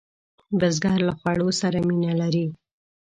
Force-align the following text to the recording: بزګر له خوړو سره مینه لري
بزګر 0.59 0.99
له 1.07 1.13
خوړو 1.19 1.49
سره 1.61 1.77
مینه 1.87 2.13
لري 2.21 2.45